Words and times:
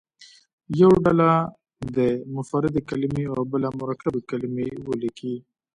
یوه 0.81 0.97
ډله 1.05 1.29
دې 1.95 2.09
مفردې 2.35 2.81
کلمې 2.89 3.25
او 3.33 3.39
بله 3.51 3.67
مرکبې 3.79 4.21
کلمې 4.29 4.67
ولیکي. 4.87 5.35